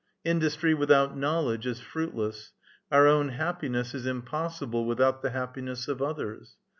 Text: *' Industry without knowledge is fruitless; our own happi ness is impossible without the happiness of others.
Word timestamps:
*' 0.17 0.23
Industry 0.33 0.73
without 0.73 1.15
knowledge 1.15 1.67
is 1.67 1.79
fruitless; 1.79 2.53
our 2.91 3.05
own 3.05 3.29
happi 3.33 3.69
ness 3.69 3.93
is 3.93 4.07
impossible 4.07 4.83
without 4.87 5.21
the 5.21 5.29
happiness 5.29 5.87
of 5.87 6.01
others. 6.01 6.55